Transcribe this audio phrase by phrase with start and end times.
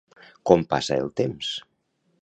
[0.51, 1.55] Com passa el temps?